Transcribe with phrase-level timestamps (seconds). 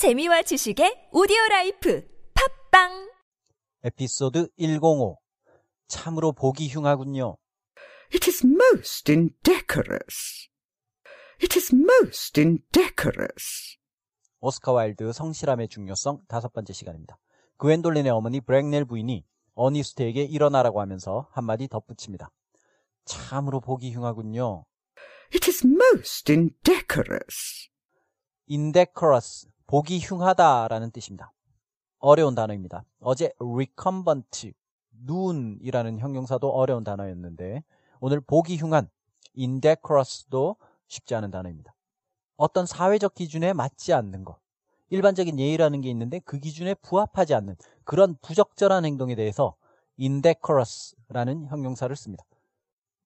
[0.00, 2.02] 재미와 지식의 오디오 라이프
[2.70, 3.12] 팟빵
[3.82, 5.18] 에피소드 105.
[5.88, 7.36] 참으로 보기 흉하군요.
[8.10, 10.48] It is most indecorous.
[11.42, 13.76] It is most indecorous.
[14.40, 17.18] 오스카 와일드 성실함의 중요성 다섯 번째 시간입니다.
[17.58, 22.30] 그웬돌린의 어머니 브렉넬 부인이 어니스트에게 일어나라고 하면서 한마디 덧붙입니다.
[23.04, 24.64] 참으로 보기 흉하군요.
[25.34, 27.68] It is most indecorous.
[28.48, 31.32] indecorous, 보기 흉하다라는 뜻입니다.
[32.00, 32.82] 어려운 단어입니다.
[32.98, 34.52] 어제 recumbent,
[35.04, 37.62] 눈이라는 형용사도 어려운 단어였는데
[38.00, 38.90] 오늘 보기 흉한
[39.38, 40.56] indecorous도
[40.88, 41.72] 쉽지 않은 단어입니다.
[42.36, 44.40] 어떤 사회적 기준에 맞지 않는 것,
[44.88, 49.54] 일반적인 예의라는 게 있는데 그 기준에 부합하지 않는 그런 부적절한 행동에 대해서
[50.00, 52.24] indecorous라는 형용사를 씁니다.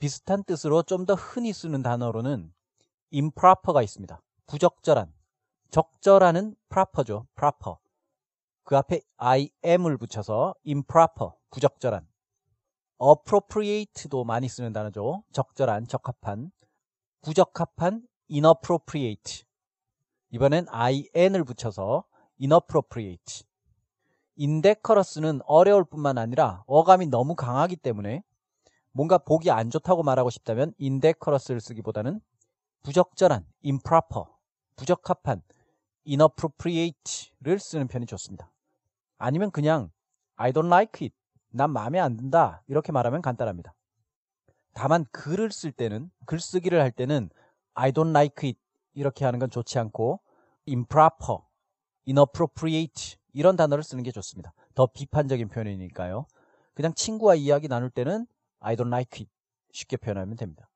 [0.00, 2.52] 비슷한 뜻으로 좀 더 흔히 쓰는 단어로는
[3.12, 4.20] improper가 있습니다.
[4.48, 5.12] 부적절한,
[5.70, 7.26] 적절하는 proper죠.
[7.36, 7.76] proper.
[8.64, 12.06] 그 앞에 im을 붙여서 improper, 부적절한.
[13.00, 15.22] appropriate도 많이 쓰는 단어죠.
[15.32, 16.50] 적절한, 적합한.
[17.22, 19.44] 부적합한, inappropriate.
[20.30, 22.04] 이번엔 in을 붙여서
[22.40, 23.44] inappropriate.
[24.38, 28.22] indecorous는 어려울 뿐만 아니라 어감이 너무 강하기 때문에
[28.92, 32.20] 뭔가 보기 안 좋다고 말하고 싶다면 indecorous를 쓰기보다는
[32.82, 34.24] 부적절한, improper,
[34.76, 35.42] 부적합한,
[36.08, 38.50] inappropriate를 쓰는 편이 좋습니다.
[39.18, 39.90] 아니면 그냥
[40.36, 41.14] I don't like it.
[41.50, 42.62] 난 마음에 안 든다.
[42.66, 43.74] 이렇게 말하면 간단합니다.
[44.72, 47.30] 다만 글을 쓸 때는 글쓰기를 할 때는
[47.74, 48.58] I don't like it
[48.94, 50.20] 이렇게 하는 건 좋지 않고
[50.66, 51.38] improper,
[52.06, 54.52] inappropriate 이런 단어를 쓰는 게 좋습니다.
[54.74, 56.26] 더 비판적인 표현이니까요.
[56.74, 58.26] 그냥 친구와 이야기 나눌 때는
[58.60, 59.30] I don't like it
[59.72, 60.70] 쉽게 표현하면 됩니다.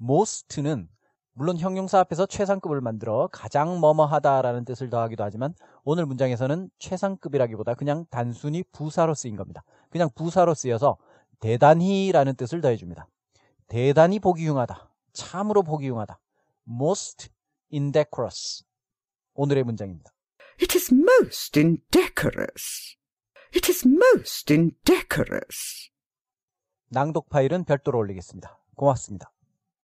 [0.00, 0.88] most는
[1.34, 8.62] 물론 형용사 앞에서 최상급을 만들어 가장 뭐뭐하다라는 뜻을 더하기도 하지만 오늘 문장에서는 최상급이라기보다 그냥 단순히
[8.64, 9.64] 부사로 쓰인 겁니다.
[9.90, 10.98] 그냥 부사로 쓰여서
[11.40, 13.08] 대단히라는 뜻을 더해줍니다.
[13.66, 14.90] 대단히 보기 흉하다.
[15.12, 16.20] 참으로 보기 흉하다.
[16.68, 17.30] most
[17.72, 18.64] indecorous.
[19.34, 20.12] 오늘의 문장입니다.
[20.60, 22.96] It is most indecorous.
[23.54, 25.90] It is most indecorous.
[26.88, 28.58] 낭독 파일은 별도로 올리겠습니다.
[28.76, 29.32] 고맙습니다.